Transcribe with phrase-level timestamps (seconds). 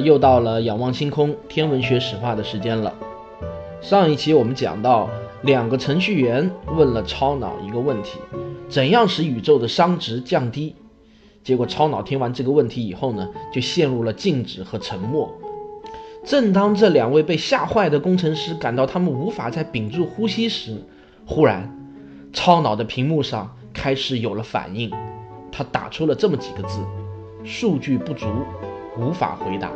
[0.00, 2.94] 又到了仰望星空天文学史话的时间了。
[3.80, 5.08] 上一期我们讲到，
[5.42, 8.18] 两个程序员问了超脑一个问题：
[8.68, 10.74] 怎样使宇宙的熵值降低？
[11.44, 15.32] 结果超脑听完这个问题以后呢，就陷入了静止和沉默。
[16.24, 20.82] 正当这两位被吓坏的工程师感到他们无法再屏住呼吸时，
[21.24, 21.72] 忽然，
[22.32, 24.90] 超脑的屏幕上开始有了反应，
[25.50, 26.80] 他打出了这么几个字：
[27.44, 28.26] 数据不足。
[29.00, 29.70] 无法回答，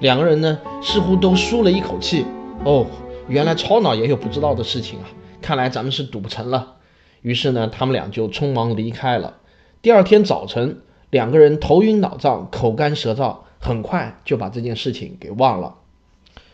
[0.00, 2.24] 两个人呢似乎都舒了一口气。
[2.64, 2.86] 哦，
[3.28, 5.06] 原来超脑也有不知道的事情啊！
[5.40, 6.76] 看来咱们是赌不成了。
[7.22, 9.38] 于是呢，他们俩就匆忙离开了。
[9.82, 15.76] 第二天早晨，两个人头晕脑胀、口干舌燥，很快就把这件事情给忘了。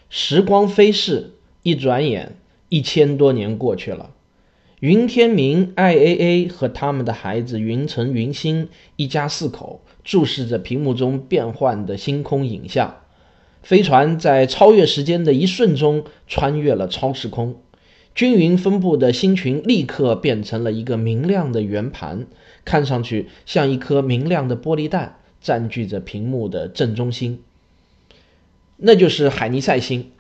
[0.09, 2.37] 时光飞逝，一转眼，
[2.69, 4.11] 一千多年过去了。
[4.81, 9.83] 云天明、IAA 和他们的孩子云城、云星一家四口。
[10.03, 12.97] 注视着屏幕中变幻的星空影像，
[13.65, 17.57] 飞船在超越时间的一瞬中穿越了超时空，
[18.15, 22.27] 均匀分布的星群立刻变成了一个明亮的圆盘，
[22.67, 27.43] 看上去像一颗明亮的玻璃弹，占据着屏幕的正中心。
[28.77, 30.11] 那就是海尼塞星。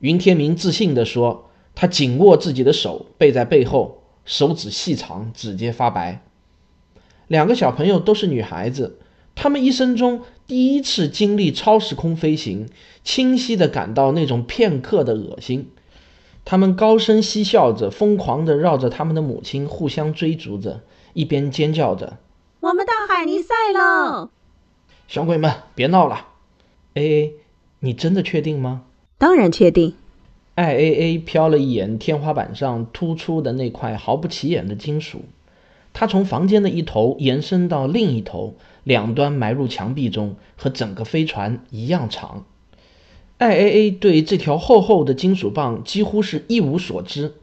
[0.00, 6.20] 云天明自信地说，他紧握自己的手，背在背后，手指细长，指节发白。
[7.28, 8.98] 两个小朋友都是女孩子。
[9.34, 12.68] 他们一生中第一次经历超时空飞行，
[13.02, 15.70] 清晰地感到那种片刻的恶心。
[16.44, 20.80] 他们高声嬉笑着，疯狂地绕着他们的母亲互相追逐着，
[21.12, 22.18] 一边尖叫着
[22.60, 24.30] ：“我们到海尼赛喽！”
[25.08, 26.26] 小鬼们，别闹了。
[26.94, 27.34] A A，
[27.80, 28.82] 你真的确定吗？
[29.18, 29.94] 当然确定。
[30.56, 35.22] I A A 瞟了一眼天花板上突出的那块毫不起眼的金属，
[35.92, 38.54] 他从房间的一头延伸到另一头。
[38.84, 42.44] 两端埋入墙壁中，和整个飞船一样长。
[43.38, 47.34] IAA 对这条厚厚的金属棒几乎是一无所知，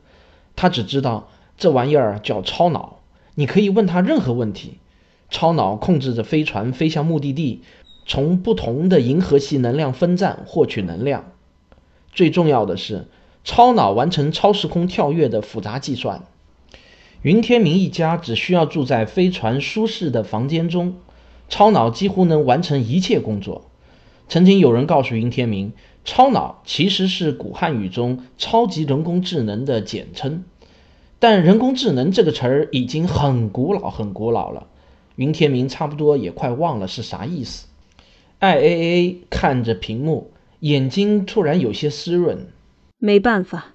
[0.56, 3.00] 他只知道这玩意儿叫超脑。
[3.36, 4.78] 你可以问他任何问题。
[5.30, 7.62] 超脑控制着飞船飞向目的地，
[8.06, 11.32] 从不同的银河系能量分站获取能量。
[12.12, 13.08] 最重要的是，
[13.44, 16.24] 超脑完成超时空跳跃的复杂计算。
[17.22, 20.96] 云天明一家只需要住在飞船舒适的房间中。
[21.50, 23.70] 超脑几乎能完成一切工作。
[24.28, 25.74] 曾经有人告诉云天明，
[26.06, 30.44] 超脑其实是古汉语中超级人工智能的简称，
[31.20, 34.68] 但人工智能这个词儿已经很古老很古老了。
[35.16, 37.68] 云天明差不多也快忘了是啥意思。
[38.40, 40.31] IAA 看着屏幕，
[40.62, 42.48] 眼睛突然有些湿润。
[43.00, 43.74] 没办法，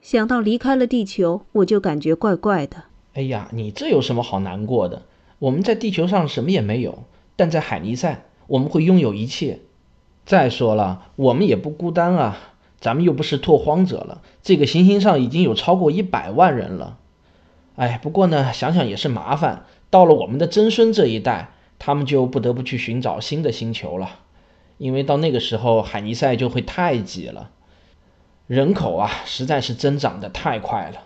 [0.00, 2.84] 想到离开了地球，我就感觉怪怪的。
[3.12, 5.02] 哎呀，你这有什么好难过的？
[5.40, 7.02] 我们在地球上什么也没有。
[7.34, 9.58] 但在海尼赛，我们会拥有一切。
[10.24, 12.38] 再说了，我们也不孤单啊，
[12.78, 14.22] 咱们又不是拓荒者了。
[14.42, 16.98] 这个行星上已经有超过一百万人了。
[17.74, 19.64] 哎，不过呢，想想也是麻烦。
[19.88, 24.20] 到了我们的曾孙这一代，他们就不得不去寻找新的星球了，
[24.76, 27.50] 因为到那个时候，海尼赛就会太挤了，
[28.46, 31.04] 人口啊，实在是增长的太快了。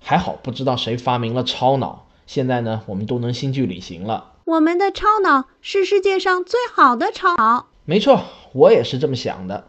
[0.00, 4.32] 还好，不知道谁发明了超脑，现在呢，我们都能星际旅行了。
[4.46, 7.66] 我们的超脑是世界上最好的超脑。
[7.84, 8.22] 没错，
[8.54, 9.68] 我也是这么想的。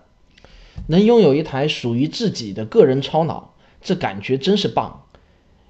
[0.87, 5.03] 能拥有一台属于自己的个人超脑，这感觉真是棒。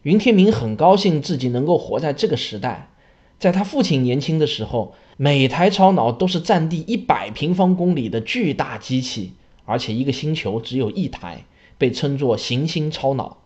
[0.04, 2.92] 云天明很高兴自己能够活在这个时代。
[3.40, 9.34] 在他父亲年轻的时候，每台超脑都是占地一百平方公里的巨大机器，
[9.66, 11.46] 而且一个星球只有一台，
[11.80, 13.40] 被称作行星超脑。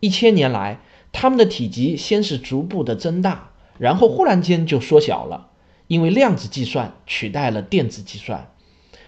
[0.00, 0.80] 一千年来，
[1.12, 3.50] 它们的体积先是逐步的增大。
[3.78, 5.48] 然后忽然间就缩小了，
[5.88, 8.52] 因为量子计算取代了电子计算，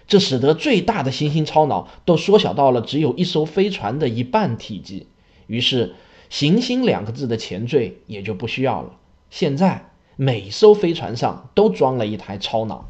[0.05, 5.07] 这使得最大的行星超脑都缩小到了只有一艘飞船的一半体积。
[5.47, 5.95] 于是
[6.29, 8.97] “行星”两个字的前缀也就不需要了。
[9.29, 12.89] 现在每艘飞船上都装了一台超脑。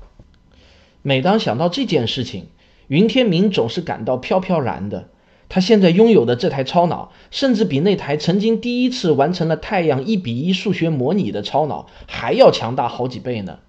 [1.04, 2.48] 每当想到这件事情，
[2.88, 5.10] 云天明总是感到飘飘然的。
[5.56, 13.60] 他现在拥有的这台超脑，甚至比那台曾经第一次完成了太阳一比一数学模拟的超脑还要强大好几倍呢。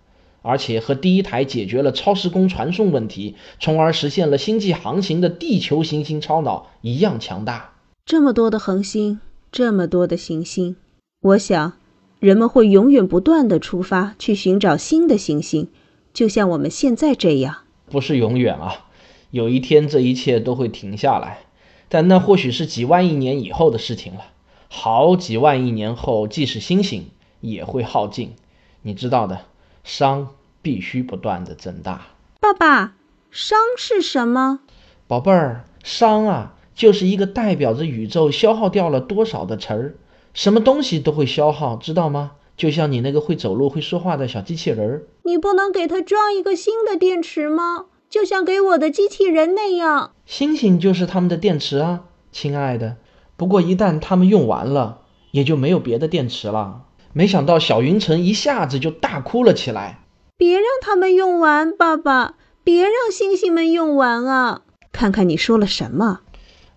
[0.42, 7.74] 而且和第一台解决了超时空传送问题，从而实现了星际航行的地球行星超脑一样强大。
[8.04, 9.20] 这么多的恒星，
[9.52, 10.74] 这么多的行星，
[11.22, 11.74] 我想，
[12.18, 15.68] 人们会永远不断的出发去寻找新的行星，
[16.12, 17.58] 就像我们现在这样。
[17.88, 18.86] 不是永远啊，
[19.30, 21.45] 有一天这一切都会停下来，
[21.88, 24.26] 但那或许是几万亿年以后的事情了。
[24.68, 27.10] 好几万亿年后，即使星星
[27.40, 28.34] 也会耗尽，
[28.82, 29.42] 你知道的。
[29.84, 30.26] 熵
[30.60, 32.08] 必须不断的增大。
[32.40, 32.94] 爸爸，
[33.32, 34.58] 熵是什么？
[35.06, 39.94] 宝贝儿，熵啊，就是一个代表着宇宙消耗掉了多少的词儿。
[40.34, 42.32] 什么东西都会消耗，知道吗？
[42.56, 45.02] 就像你那个会走路、会说话的小机器人儿。
[45.22, 47.86] 你不能给它装一个新的电池吗？
[48.10, 50.15] 就像给我的机器人那样。
[50.26, 52.00] 星星就是他们的电池啊，
[52.32, 52.96] 亲爱的。
[53.36, 56.82] 不过一旦他们用完了，也就没有别的电池了。
[57.12, 60.00] 没想到小云晨一下子就大哭了起来。
[60.36, 62.34] 别让他们用完，爸爸，
[62.64, 64.62] 别让星星们用完啊！
[64.92, 66.20] 看看你说了什么。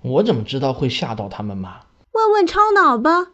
[0.01, 1.81] 我怎么知道会吓到他们嘛？
[2.13, 3.31] 问问超脑吧，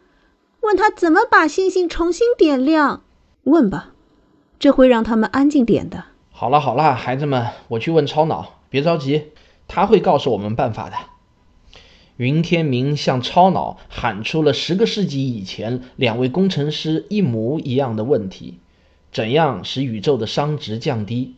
[0.62, 3.02] 问他怎么把星星重新点亮。
[3.44, 3.90] 问吧，
[4.58, 6.04] 这会让他们安静点的。
[6.32, 9.30] 好了好了，孩子们，我去问超脑，别着急，
[9.68, 10.96] 他会告诉我们办法的。
[12.16, 18.58] 云天明向超脑喊出了十个世纪以前两位工程师一模一样的问题：
[19.12, 21.34] 怎样使宇宙的熵值降低？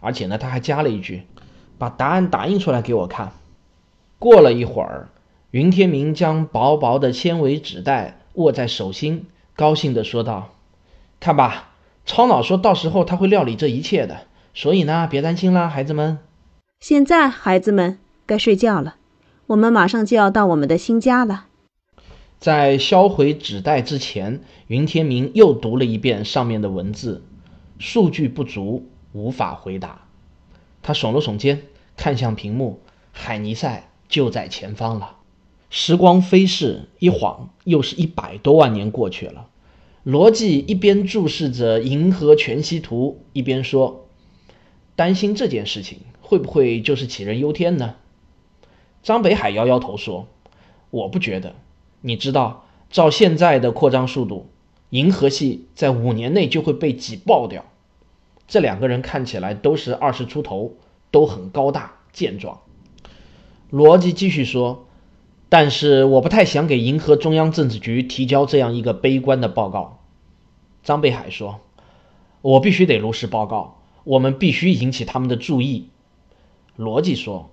[0.00, 1.24] 而且呢，他还加了一句
[1.78, 3.32] ：“把答案打印出来给我看。”
[4.18, 5.10] 过了一会儿，
[5.50, 10.54] 云天明将薄薄的纤维纸袋握在手心，高兴地说道
[11.20, 11.72] ：“看吧，
[12.06, 16.20] 超脑说到时候他会料理这一切的，所以呢，别担心啦，孩子们。
[16.84, 18.96] 现在，孩子们该睡觉了。”
[19.46, 21.46] 我们马上就要到我们的新家了。
[22.40, 27.22] 在销毁纸袋之前，云天明又读了一遍上面的文字，
[27.78, 30.08] 数据不足，无法回答。
[30.82, 31.62] 他耸了耸肩，
[31.96, 32.80] 看向屏幕，
[33.12, 35.18] 海尼塞就在前方了。
[35.70, 39.46] 时光飞逝，一晃又是一百多万年过去了。
[40.02, 44.08] 罗辑一边注视着银河全息图，一边说
[44.96, 47.96] ：“担心这件事情，会不会就是杞人忧天呢？”
[49.02, 50.28] 张北海摇摇头说
[50.90, 51.54] ：“我不觉得。
[52.00, 54.48] 你知道，照现在的扩张速度，
[54.90, 57.64] 银河系在五年内就会被挤爆掉。”
[58.48, 60.74] 这两个人看起来都是二十出头，
[61.10, 62.60] 都很高大健壮。
[63.70, 64.86] 罗辑继续说
[65.48, 70.00] ：“但是我不太想给银河中央政治局提交这样一个悲观的报告。”
[70.84, 71.60] 张北海说
[72.42, 75.88] ：“我必须得如实报告，我们必须引起他们的注意。”
[76.76, 77.50] 罗辑说。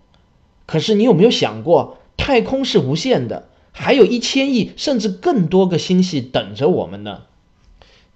[0.65, 7.23] 可是你有没有想过，太空是无限的，还有一千亿甚至更多个星系等着我们呢？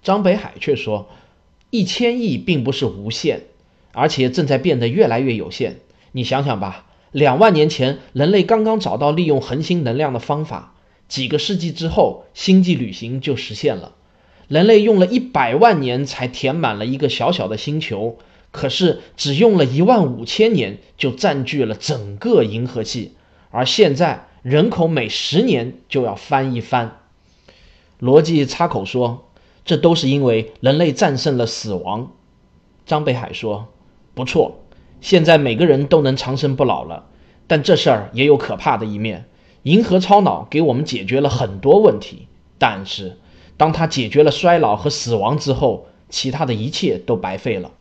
[0.02, 1.08] 张北海却说，
[1.70, 3.44] 一千亿并不是无限，
[3.92, 5.80] 而且正在变得越来越有限。
[6.12, 10.74] 你想想吧，两万年前人类刚刚找到利用恒星能量的方法，
[11.08, 13.96] 几个世纪之后，星际旅行就实现了。
[14.46, 18.18] 人类用了一百万年才填满了一个小小的星球。
[18.54, 23.14] 可是只用了一万五千年就占据了整个银河系，
[23.50, 27.00] 而现在人口每十年就要翻一番。
[27.98, 29.28] 罗辑插口说
[29.66, 32.12] ：“这都是因为人类战胜了死亡。”
[32.86, 33.66] 张北海说
[34.14, 34.60] ：“不错，
[35.00, 37.06] 现在每个人都能长生不老了，
[37.48, 39.24] 但这事儿也有可怕的一面。
[39.64, 43.18] 银河超脑给我们解决了很多问题，但是
[43.56, 47.72] 当他解决了衰老和死亡之后，其他的一切都白费了。”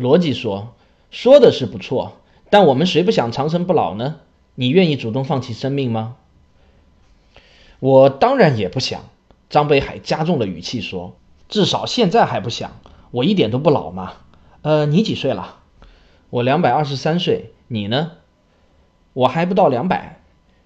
[0.00, 0.74] 逻辑说
[1.12, 2.14] ：“说的是不错，
[2.48, 4.16] 但我们谁不想长生不老呢？
[4.54, 6.16] 你愿意主动放弃生命吗？”
[7.80, 9.02] 我当然也不想。
[9.50, 11.16] 张北海加重了语气说
[11.50, 12.80] ：“至少现在还不想。
[13.10, 14.12] 我一点都不老嘛。
[14.62, 15.56] 呃，你几岁了？
[16.30, 17.52] 我两百二十三岁。
[17.68, 18.12] 你呢？
[19.12, 20.22] 我还不到两百。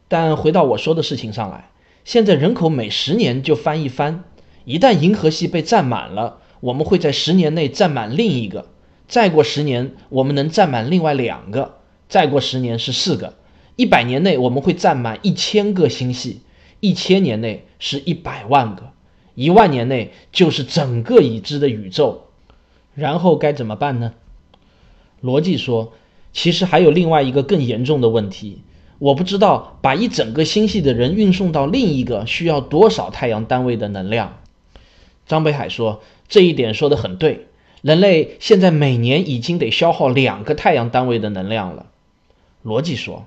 [0.06, 1.70] 但回到我说的事情上来，
[2.04, 4.22] 现在人口每十年就翻一番。
[4.64, 8.66] 一旦银河系被占满了，我们会在十年内占满另一个。”
[9.14, 11.76] 再过十年，我们能占满另外两个；
[12.08, 13.34] 再过十年是四个；
[13.76, 16.40] 一百年内我们会占满一千个星系；
[16.80, 18.86] 一千年内是一百万个；
[19.36, 22.24] 一万年内就是整个已知的宇宙。
[22.96, 24.14] 然后该怎么办呢？
[25.20, 25.92] 罗辑说
[26.34, 28.62] ：“其实还有另外一个更严重的问题，
[28.98, 34.40] 我不知道把一整个星系的人运送到另一个需要多少太阳单位的能量。”
[35.28, 37.46] 张北海说：“这一点说得很对。”
[37.84, 41.84] 人类现在每年已经得消耗两个太阳单位的能量了，
[42.64, 43.26] 逻辑说，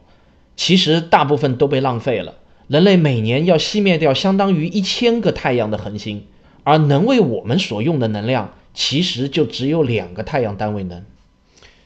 [0.56, 2.34] 其实大部分都被浪费了。
[2.66, 6.26] 人类每年要熄灭掉相当于一千个太阳的恒星，
[6.64, 11.06] 而能为我们所用的能量其实就只有两个太阳单位能。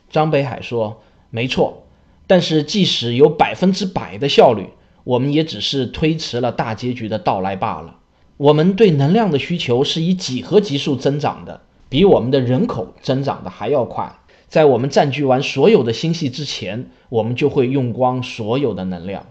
[0.10, 1.84] 张北海说：“没错，
[2.26, 4.68] 但是即使有百分之百的效率，
[5.04, 7.98] 我们也只是推迟了大结局的到来罢了。
[8.38, 11.60] 我们对能量的需求是以几何级数增长的，
[11.92, 14.16] 比我们的人口增长的还要快。
[14.48, 19.28] 在我们占据完所有的星系之前，我们就会用光所有的能量。”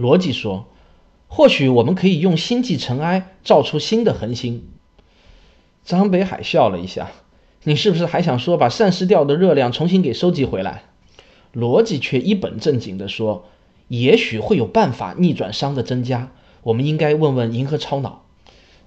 [0.00, 0.68] 逻辑说。
[1.26, 4.68] 或许我们可以用星际尘埃造出新的恒星。
[5.84, 7.10] 张北海笑了一下
[7.64, 10.84] ：“你是不是还想说把散失掉的热量重新给收集回来？”
[11.52, 13.46] 逻辑却一本正经地说
[13.88, 16.30] ：“也许会有办法逆转熵的增加，
[16.62, 18.23] 我们应该问问银河超脑。”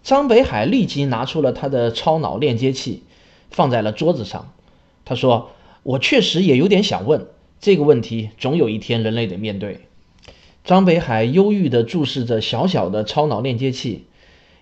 [0.04, 3.04] 张北海立即拿出了他的超脑链接器，
[3.52, 4.54] 放在了桌子上。
[5.06, 5.52] 他说
[5.84, 7.28] ：“我确实也有点想问
[7.60, 9.82] 这个问题，总有一天人类得面对。”
[10.64, 14.06] 张北海忧郁地注视着小小的超脑链接器，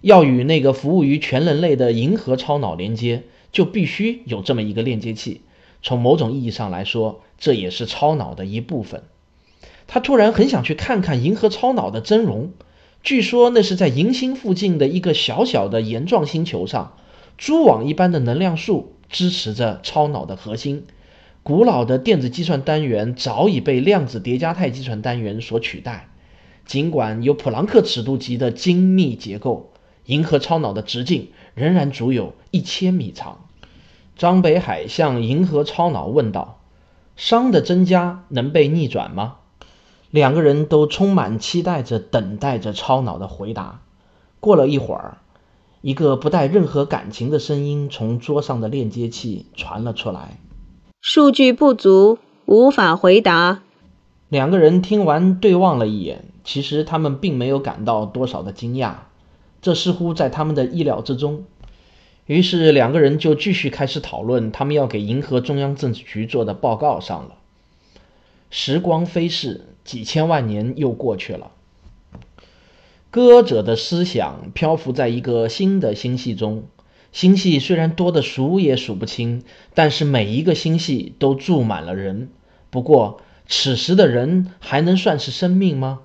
[0.02, 5.42] 要与那个服务于全人类的银河超脑连接，就必须有这么一个链接器。
[5.82, 9.04] 从某种意义上来说，这也是超脑的一部分。
[9.88, 12.52] 他突然很想去看看银河超脑的真容。
[13.06, 16.98] 据说那是在银星附近的一个小小的岩状星球上，
[17.38, 20.88] 蛛网一般的能量束支持着超脑的核心。
[21.44, 26.10] 古老的电子计算单元早已被量子叠加态计算单元所取代。
[26.66, 29.72] 尽管有普朗克尺度级的精密结构，
[30.06, 33.46] 银河超脑的直径仍然足有一千米长。
[34.18, 36.60] 张北海向银河超脑问道
[37.16, 39.36] ：“熵的增加能被逆转吗？”
[40.16, 43.82] 两个人都充满期待着等待着超脑的回答。
[44.40, 45.18] 过了一会儿，
[45.82, 50.40] 一个不带任何感情的声音从桌上的链接器传了出来。
[51.02, 53.64] 数据不足，无法回答。
[54.30, 58.94] 两个人听完对望了一眼，其实他们并没有感到多少的惊讶，
[59.62, 61.44] 这似乎在他们的意料之中。
[62.26, 67.36] 于是两个人就继续开始讨论他们要给银河中央政治局做的报告上了。
[68.50, 71.52] 时光飞逝，几千万年又过去了。
[73.10, 76.66] 歌者的思想漂浮在一个新的星系中。
[77.14, 82.30] 星系虽然多得数也数不清，但是每一个星系都住满了人。
[82.70, 86.02] 不过，此时的人还能算是生命吗？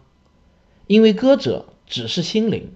[0.86, 2.70] 因为歌者只是心灵，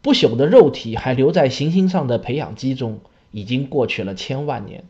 [0.00, 3.00] 不朽的肉体还留在行星上的培养基中，
[3.32, 4.84] 已经过去了千万年。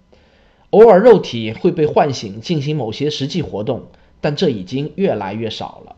[0.69, 3.87] 偶尔，肉体会被唤醒进行某些实际活动，
[4.23, 5.97] 但这已经越来越少了。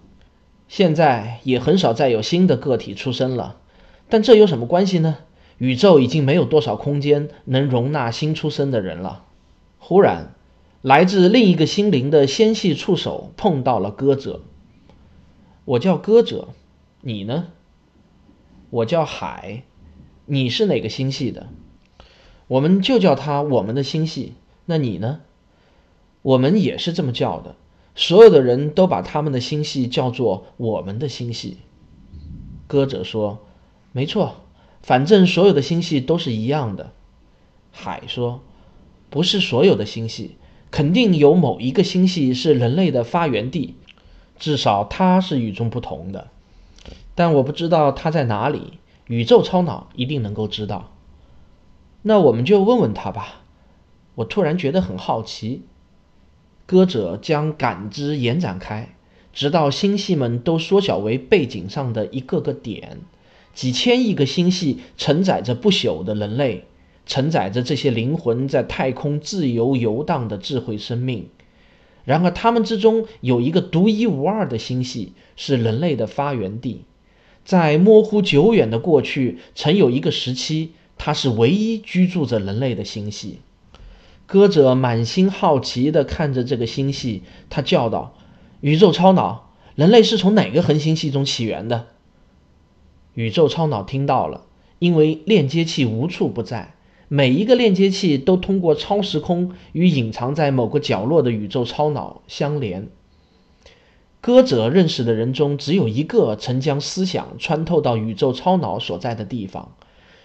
[0.66, 3.58] 现在也很少再有新的个体出生了，
[4.08, 5.18] 但这有什么关系呢？
[5.58, 9.24] 宇宙已经没有多少空间能容纳新出生的人了。
[9.78, 10.34] 忽然，
[10.82, 14.40] 来自另一个心灵的纤细触手碰到了歌者。
[15.64, 16.48] 我叫歌者，
[17.02, 17.46] 你呢？
[18.70, 19.62] 我叫海，
[20.26, 21.46] 你是哪个星系的？
[22.48, 24.32] 我们就叫它我们的星系。
[24.64, 25.20] 那你呢？
[26.22, 27.54] 我们也是这么叫的。
[27.94, 31.58] 所有的人都把他们的星系叫做我们的星系。
[32.66, 33.44] 歌者说
[33.92, 34.36] ：“没错。”
[34.82, 36.92] 反正所有的星系都是一样的，
[37.70, 38.42] 海说
[39.08, 40.36] ：“不是所有的星系，
[40.70, 43.76] 肯定有某一个星系是人类的发源地，
[44.38, 46.28] 至少它是与众不同的。
[47.14, 48.74] 但我不知道它在哪里，
[49.06, 50.92] 宇宙超脑一定能够知道。
[52.02, 53.42] 那我们就问问他吧。”
[54.16, 55.62] 我突然觉得很好奇。
[56.66, 58.94] 歌者将感知延展开，
[59.32, 62.98] 直到星系们都缩小为背景上的一个个点。
[63.52, 66.64] 几千亿个星系承载着不朽的人类，
[67.06, 71.28] 承载着这些灵魂在太空自由游荡的智慧生命。
[72.04, 76.82] 然而，他们之中有一个独一无二的星系，是人类的发源地。
[77.44, 83.40] 在模糊久远的过去，曾有一个时期，它是唯一居住着人类的星系。
[84.26, 88.14] 歌者满心好奇地看着这个星系，他叫道
[88.60, 91.88] ：“宇宙超脑，人类是从哪个恒星系中起源的？”
[93.14, 94.46] 宇宙超脑听到了，
[94.78, 96.74] 因为链接器无处不在，
[97.08, 102.88] 每一个链接器都通过超时空与隐藏在某个角落的宇宙超脑相连。
[104.20, 109.76] 歌者认识的人中只有一个曾将思想穿透到宇宙超脑所在的地方，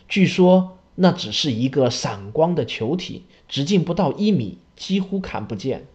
[0.08, 5.88] 据说那只是一个闪光的球体，直径不到一米，几乎看不见。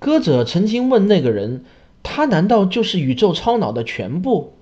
[0.00, 1.64] 歌者曾经问那个人
[2.02, 4.54] ：“他难道就是宇宙超脑的全部？”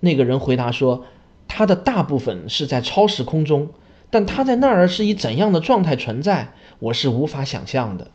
[0.00, 1.04] 那个人回答说
[1.48, 3.70] ：“他的大部分是在超时空中，
[4.10, 8.10] 但他在那儿是以怎样的状态存在，我是无法想象的。”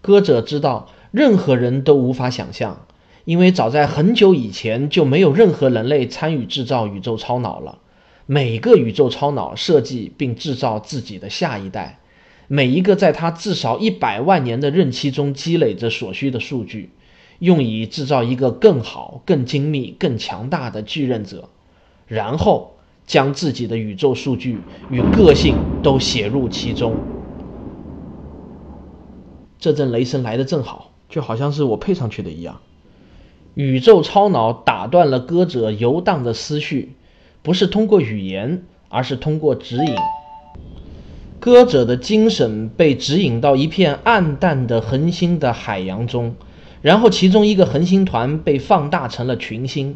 [0.00, 2.86] 歌者知道，任何人都无法想象，
[3.24, 7.78] 因为早在很久以前就没有任何人类参与制造宇宙超脑了。
[8.26, 11.98] 每个宇宙超脑设计并制造自己的下一代，
[12.48, 16.90] 每一个在他至少一百万年的任期中积累着所需的数据，
[17.38, 21.48] 用以制造一个更好、更精密、更强大的继任者，
[22.06, 24.58] 然后将自己的宇宙数据
[24.90, 26.94] 与个性都写入其中。
[29.58, 32.60] 这阵雷声来的正好，就好像是我配上去的一样。
[33.54, 36.92] 宇宙超脑打断了歌者游荡的思绪，
[37.42, 39.96] 不是通过语言，而是通过指引。
[41.46, 46.34] 歌者的精神被指引到一片暗淡的恒星的海洋中，
[46.82, 49.94] 然后其中一个恒星团被放大成了群星。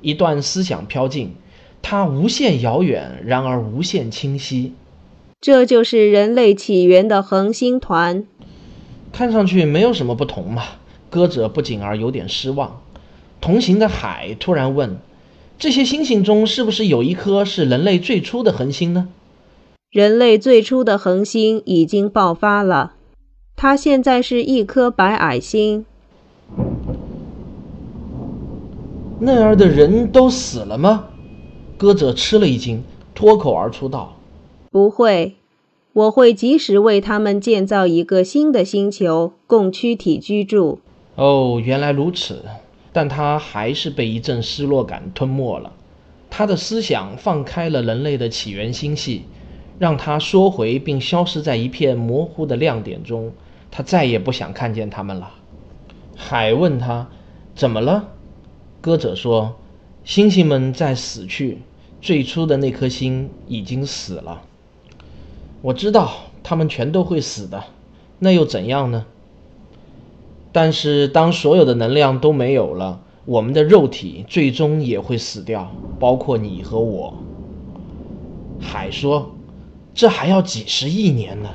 [0.00, 1.34] 一段思想飘进，
[1.82, 4.72] 它无限遥远，然而无限清晰。
[5.42, 8.24] 这就是人类起源的恒星团。
[9.12, 10.62] 看上去没有什么不同嘛。
[11.10, 12.80] 歌者不仅而有点失望。
[13.42, 14.96] 同行的海突然问
[15.60, 19.10] ：“这些星星中是不是有一颗是人类最初的恒星呢？”
[19.92, 22.94] 人类最初的恒星已经爆发了，
[23.54, 25.84] 它现在是一颗白矮星。
[29.18, 31.08] 那儿的人都死了吗？
[31.76, 32.82] 歌者吃了一惊，
[33.14, 34.16] 脱口而出道
[34.72, 35.34] ：“不会。”
[35.92, 40.80] 我会及时为他们建造一个新的星球，供躯体居住。
[41.16, 42.42] 哦，原来如此。
[42.94, 45.70] 但他还是被一阵失落感吞没了。
[46.30, 49.24] 他的思想放开了人类的起源星系，
[49.82, 53.32] 让他缩回并消失在一片模糊的亮点中。
[53.68, 55.32] 他再也不想看见他们了。
[56.14, 57.08] 海问他
[57.56, 58.10] ：“怎么了？”
[58.80, 59.56] 歌者说
[60.04, 61.58] ：“星星们在死去，
[62.00, 64.42] 最初的那颗星已经死了。”
[65.62, 66.12] 我知道
[66.44, 67.64] 他们全都会死的，
[68.20, 69.04] 那又怎样呢？
[70.52, 77.14] 但是当所有的能量都没有了，我们的肉体最终也会死掉，包括你和我。
[78.60, 79.32] 海说
[79.94, 81.50] ：“这还要几十亿年呢。”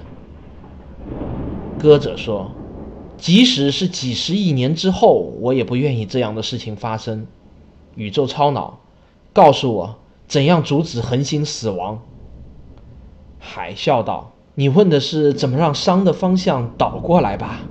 [1.79, 2.51] 歌者说
[3.17, 7.27] ：“即使是几十亿年之后，我也不愿意这样的事情发生。”
[7.95, 8.79] 宇宙超脑，
[9.33, 9.95] 告诉我
[10.27, 12.01] 怎样阻止恒星死亡。
[13.39, 17.61] 海笑道：“你问的是怎么让熵的方向倒过来吧？”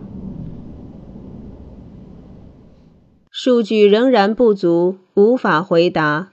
[3.31, 6.31] 数据仍然不足，无法回答。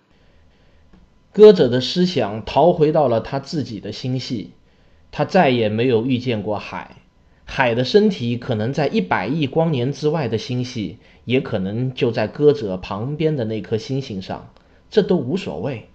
[1.34, 4.52] 歌者的思想逃回到了他自己的星系，
[5.12, 6.98] 他再也没有遇见过海。
[7.44, 14.54] 海的身体可能在一百亿光年之外的星系，也可能就在歌者旁边的那颗星星上，
[14.92, 15.90] 这都无所谓。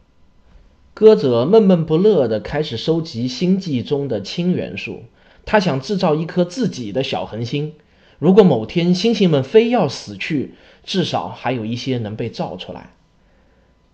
[0.92, 5.04] 歌者闷闷不乐地开始收集星际中的氢元素，
[5.44, 7.74] 他想制造一颗自己的小恒星。
[8.18, 12.90] 如果某天星星们非要死去，至少还有一些能被造出来。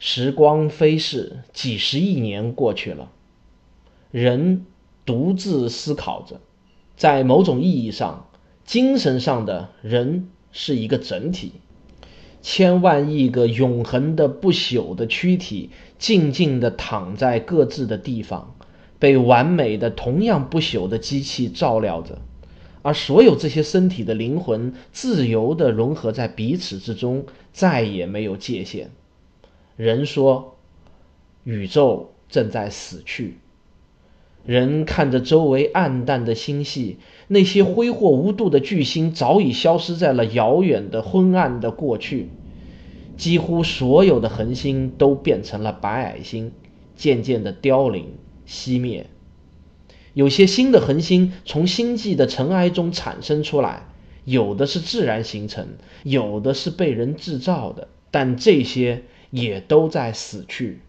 [0.07, 3.11] 时光飞逝，几十亿年过去了，
[4.11, 4.67] 人
[5.07, 6.43] 独自思考着。
[6.95, 8.29] 在某种意义上，
[8.67, 11.53] 精神上的人是一个整体。
[12.43, 18.55] 千万亿个永恒的不朽的躯体，静静地躺在各自的地方，
[18.99, 22.19] 被完美的同样不朽的机器照料着，
[22.83, 28.91] 而所有这些身体的灵魂自由地融合在彼此之中，再也没有界限。
[29.77, 30.57] 人说，
[31.43, 33.39] 宇宙正在死去。
[34.47, 42.29] 人看着周围暗淡的星系，那些挥霍无度的巨星早已消失在了遥远的昏暗的过去。
[43.17, 46.53] 几乎所有的恒星都变成了白矮星，
[46.95, 48.13] 渐渐的凋零
[48.47, 49.07] 熄灭。
[50.13, 53.89] 有些新的恒星从星际的尘埃中产生出来，
[54.25, 55.67] 有的是自然形成，
[56.03, 59.05] 有的是被人制造的，但这些
[59.35, 60.81] 也都在死去。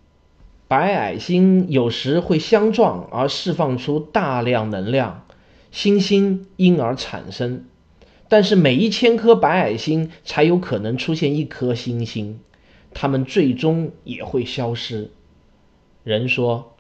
[0.68, 5.26] 白矮星有时会相撞而释放出大量能量，
[5.72, 7.66] 星星因而产生。
[8.28, 12.40] 但是每一千颗白矮星才有可能出现一颗星星，
[12.94, 15.10] 它们最终也会消失。
[16.04, 16.76] 人说，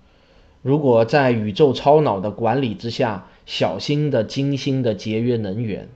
[0.61, 5.89] 如果在宇宙超脑的管理之下，小心的、精心的节约能源，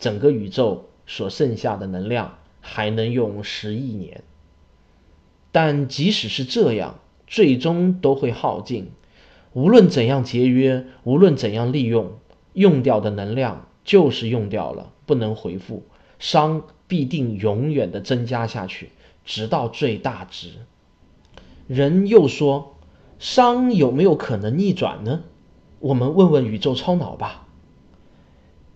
[0.00, 4.24] 整个宇宙所剩下的能量还能用十亿年。
[5.52, 8.90] 但即使是这样，最终都会耗尽。
[9.52, 12.12] 无论怎样节约，无论怎样利用，
[12.54, 15.84] 用掉的能量就是用掉了，不能回复。
[16.18, 18.90] 熵必定永远的增加下去，
[19.24, 20.48] 直到最大值。
[21.66, 22.76] 人又说，
[23.20, 25.22] 熵有没有可能逆转呢？
[25.80, 27.46] 我们问问宇宙超脑吧。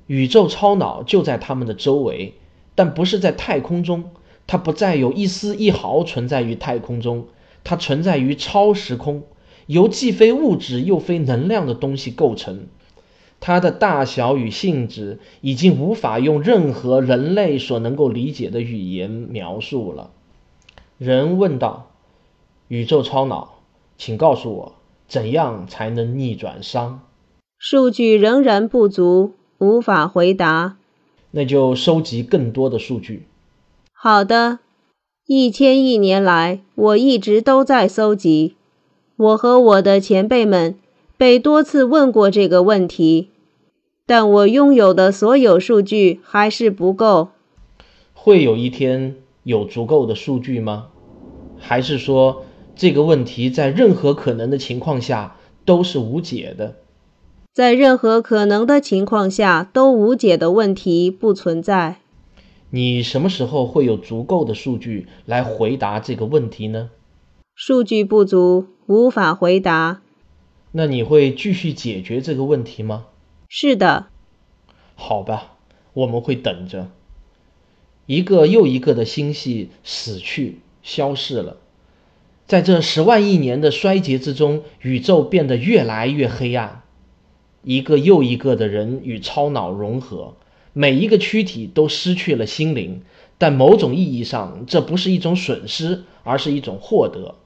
[0.07, 2.35] 宇宙超脑就在他们的周围，
[2.75, 4.11] 但不是在太空中，
[4.47, 7.27] 它不再有一丝一毫存在于太空中。
[7.65, 9.25] 它存在于超时空，
[9.67, 12.69] 由既非物质又非能量的东西构成。
[13.41, 20.11] 它的大小与性质已经无法用任何人类所能够理解的语言描述了。
[20.97, 21.91] 人问道
[22.69, 23.59] ：“宇宙超脑，
[23.99, 24.75] 请告诉我，
[25.09, 26.99] 怎样才能逆转熵？”
[27.59, 30.77] 数据仍然不足，无法回答。
[31.33, 33.27] 那就收集更多的数据。
[33.99, 34.59] 好的，
[35.27, 38.55] 一千亿年来，我一直都在搜集。
[39.17, 40.77] 我和我的前辈们
[41.17, 43.31] 被多次问过这个问题，
[44.05, 47.31] 但我拥有的所有数据还是不够。
[48.13, 50.89] 会有一天有足够的数据吗？
[51.59, 52.45] 还是说
[52.77, 56.77] 这个问题在任何可能的情况下都是无解的？
[57.55, 62.03] 在任何可能的情况下都无解的问题不存在。
[62.71, 66.91] 你什么时候会有足够的数据来回答这个问题呢？
[67.55, 70.03] 数据不足，无法回答。
[70.73, 73.07] 那你会继续解决这个问题吗？
[73.49, 74.09] 是的。
[74.95, 75.57] 好吧，
[75.95, 76.91] 我们会等着。
[78.07, 81.57] 一个又一个的星系死去、消逝了，
[82.47, 86.83] 在这十万亿年的衰竭之中，宇宙变得越来越黑暗。
[87.63, 90.35] 一个又一个的人与超脑融合，
[90.79, 93.01] 每一个躯体都失去了心灵，
[93.39, 97.37] 但某种意义上，这不是一种损失，而是一种获得。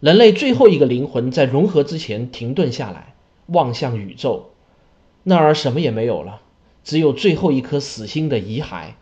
[0.00, 3.14] 人类最后一个灵魂在融合之前停顿下来，
[3.46, 4.50] 望向宇宙，
[5.22, 6.40] 那儿什么也没有了，
[6.82, 8.94] 只有最后一颗死心的遗骸，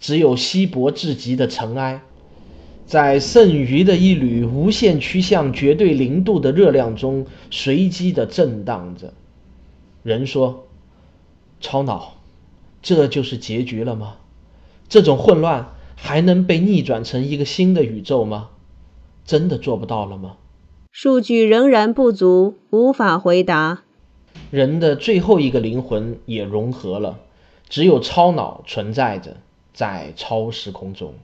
[0.00, 2.02] 只有稀薄至极的尘埃，
[2.84, 9.14] 在剩余的一缕无限趋向绝对零度的热量中，随机的震荡着。
[10.02, 10.66] 人说
[11.62, 12.16] ：“超脑，
[12.84, 14.18] 这就是结局了吗？
[14.88, 18.50] 这种混乱还能被逆转成一个新的宇宙吗？
[19.24, 20.36] 真的做不到了吗？”
[20.92, 23.82] 数据仍然不足，无法回答。
[24.50, 27.18] 人的最后一个灵魂也融合了，
[27.68, 29.38] 只有超脑存在着，
[29.72, 31.14] 在超时空中，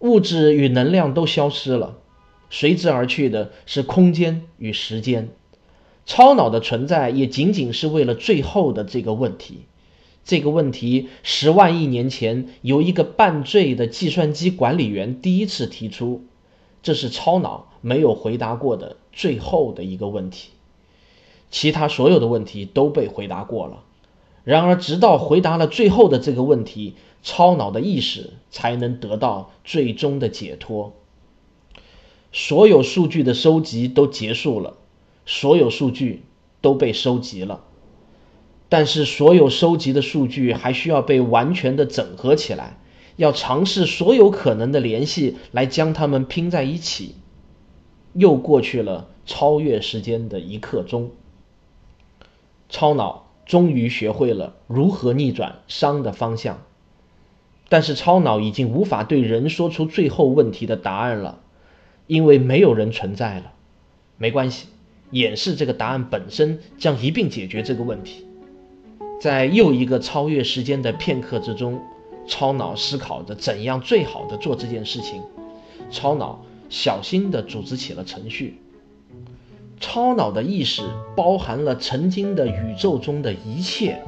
[0.00, 1.96] 物质与能量都消失了，
[2.50, 5.30] 随之而去的是空间与时间。
[6.04, 9.62] 超脑的存在也仅仅是为了最后的这个问题。
[10.26, 16.24] 这个问题十万亿年前由一个半醉的计算机管理员第一次提出，
[16.82, 20.50] 这是超脑没有回答过的最后的一个问题。
[21.52, 23.84] 其他所有的问题都被回答过了。
[24.42, 30.92] 然而，直到回答了最后的这个问题，超脑的意识才能得到最终的解脱。
[32.32, 34.76] 所有数据的收集都结束了。
[35.24, 36.24] 所有数据
[36.60, 37.64] 都被收集了，
[38.68, 42.78] 但是所有收集的数据还需要被完全的整合起来，
[43.16, 47.14] 要尝试所有可能的联系来将它们拼在一起。
[48.12, 51.10] 又过去了超越时间的一刻钟，
[52.68, 56.62] 超脑终于学会了如何逆转熵的方向，
[57.68, 61.40] 但是超脑已经无法对人说出最后问题的答案了，
[62.06, 63.52] 因为没有人存在了。
[64.18, 64.68] 没关系。
[65.12, 68.26] 演示这个答案本身将一并解决这个问题。
[69.20, 71.80] 在又一个超越时间的片刻之中，
[72.26, 75.22] 超脑思考着怎样最好的做这件事情。
[75.90, 78.60] 超脑小心地组织起了程序。
[79.78, 80.82] 超脑的意识
[81.14, 84.02] 包含了曾经的宇宙中的一切，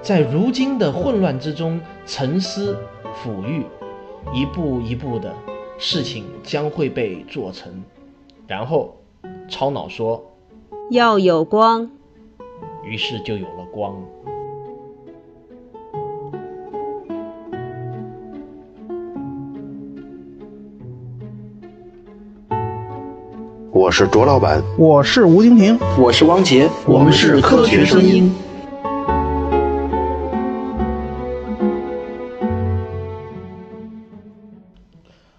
[0.00, 2.76] 在如今的混乱之中沉思
[3.22, 3.64] 抚育，
[4.32, 5.34] 一步一步的
[5.78, 7.82] 事情将会被做成。
[8.46, 8.96] 然后，
[9.48, 10.24] 超脑说。
[10.90, 11.90] 要有光，
[12.84, 14.00] 于是就有了光。
[23.80, 28.30] 我是卓老板，我是吴婷婷，我是汪杰，我们是科学声音。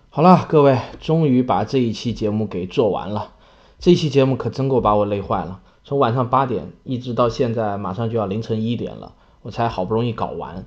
[0.09, 3.33] 好了，各位，终于把这一期节目给做完了。
[3.77, 10.65] 这期节目可真够把我累坏了，从晚上八点一直到现在，马上就要凌晨一点了，我才好不容易搞完。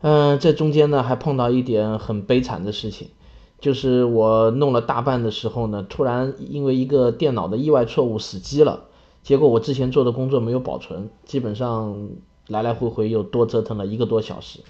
[0.00, 3.10] 嗯，这中间呢还碰到一点很悲惨的事情，
[3.60, 8.84] 就是我弄了大半的时候呢，突然因为一个电脑的意外错误死机了，
[9.22, 12.08] 结果我之前做的工作没有保存，基本上
[12.46, 14.60] 来来回回又多折腾了一个多小时。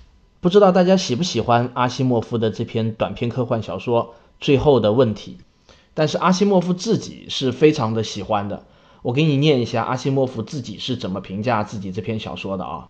[0.41, 4.05] 不知道大家喜不喜欢阿西莫夫的这篇短篇科幻小说
[4.39, 5.39] 《最后的问题》。
[5.95, 8.65] 但是阿西莫夫自己是非常的喜欢的，
[9.03, 12.89] 我给你念一下阿西莫夫自己是怎么评价自己这篇小说的啊。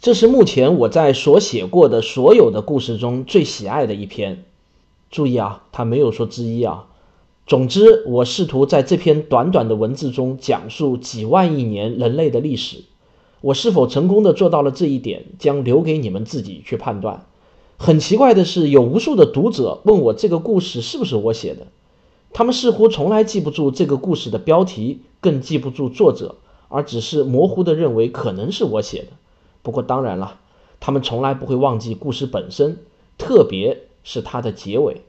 [0.00, 4.44] 这是目前我在所写过的所有的故事中最喜爱的一篇。
[5.14, 6.86] 注意啊，他没有说之一啊，
[7.46, 12.78] 总之，我试图在这篇短短的文字中讲述几万亿年人类的历史。
[13.40, 17.26] 我是否成功的做到了这一点，将留给你们自己去判断。
[17.76, 21.68] 很奇怪的是，有无数的读者问我这个故事是不是我写的，
[22.32, 26.34] 他们似乎从来记不住这个故事的标题，更记不住作者，
[26.66, 29.10] 而只是模糊的认为可能是我写的。
[29.62, 30.40] 不过当然了，
[30.80, 32.78] 他们从来不会忘记故事本身，
[33.16, 35.02] 特别是它的结尾。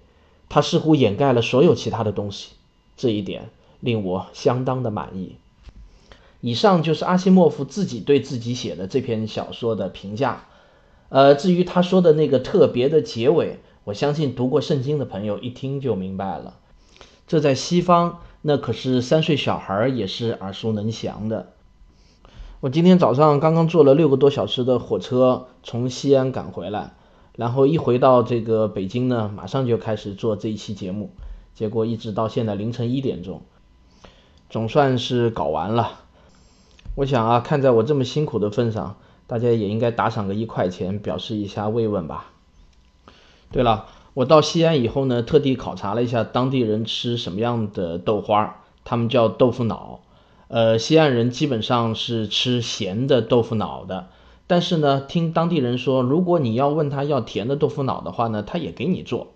[0.49, 2.53] 它似乎掩盖了所有其他的东西，
[2.97, 5.35] 这一点令我相当的满意。
[6.41, 10.45] 以上就是阿西莫夫自己对自己写的这篇小说的评价。
[11.09, 16.55] 呃，至于他说的那个特别的结尾，我相信读过圣经的朋友一听就明白了。
[17.27, 21.53] 这在西方，那可是三岁小孩也是耳熟能详的。
[22.59, 26.93] 我今天早上刚刚坐了六个多小时的火车从西安赶回来。
[27.35, 31.11] 然后一回到这个北京呢，马上就开始做这一期节目，
[31.53, 33.41] 结果一直到现在凌晨一点钟，
[34.49, 35.99] 总算是搞完了。
[36.95, 38.95] 我想啊，看在我这么辛苦的份上，
[39.27, 42.31] 大家也应该打赏个一块钱，表示一下慰问吧。
[43.51, 49.99] 对了，我到西安以后呢，特地考察了一下当地人吃什么样的豆花，他们叫豆腐脑。
[50.47, 54.07] 呃，西安人基本上是吃咸的豆腐脑的。
[54.47, 59.27] 但是呢，听当地人说，如果你要问他要甜的豆腐脑的话呢，他也给你做，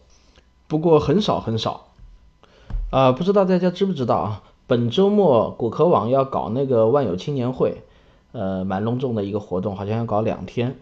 [0.68, 1.88] 不过很少很少。
[2.92, 4.44] 啊，不知道大家知不知道啊？
[4.68, 7.82] 本周末果壳网要搞那个万有青年会，
[8.32, 10.78] 呃，蛮隆重的一个活动，好像要搞两天。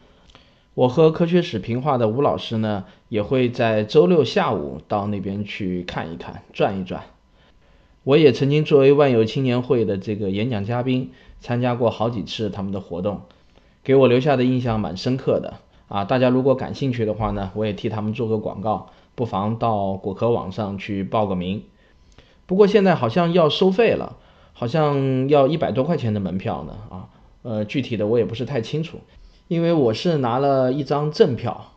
[0.74, 7.04] 我和科学史评话的吴老师呢，也会在周六下午到那边去看一看，转一转。
[8.04, 13.22] 我也曾经作为万有青年会的这个演讲嘉宾，参加过好几次他们的活动。
[13.88, 15.54] 给我留下的印象蛮深刻的
[15.88, 16.04] 啊！
[16.04, 21.64] 大家如果感兴趣的话呢，我也替他们做个广告，不妨到果壳网上去报个名。
[22.48, 24.18] 不过现在好像要收费了，
[24.52, 27.08] 好像要一百多块钱的门票呢啊！
[27.44, 28.98] 呃，具体的我也不是太清楚，
[29.48, 31.68] 因为我是拿了一张正票。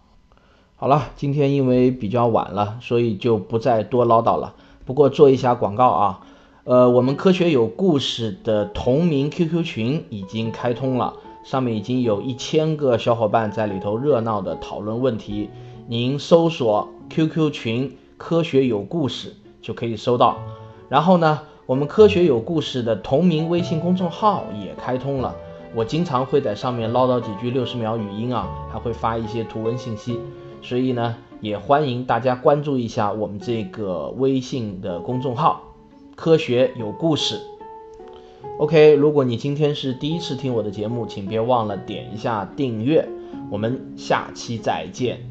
[0.74, 4.56] 好了，今天因为比较晚了，所以就不再多唠叨了。
[4.84, 6.20] 不过做一下广告啊，
[6.64, 11.14] 呃，我们科学有故事的同名 QQ 群已经开通了。
[11.42, 15.48] 上面已经有一千个小伙伴在里头热闹的讨论问题，
[15.88, 20.36] 您搜索 QQ 群“科学有故事”就可以搜到。
[20.88, 25.34] 然后呢，我们“科学有故事”的同名微信公众号也开通了，
[25.74, 30.20] 我经常会在上面唠叨几句六十秒语音啊，还会发一些图文信息，
[30.62, 35.62] 所以呢，也欢迎大家关注一下我们这个微信的公众号
[36.14, 37.40] “科学有故事”。
[38.58, 43.08] OK，如果你今天是第一次听我的节目，请别忘了点一下订阅。
[43.50, 45.29] 我们下期再见。